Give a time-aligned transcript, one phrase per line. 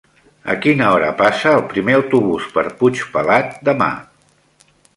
[0.53, 3.91] A quina hora passa el primer autobús per Puigpelat demà?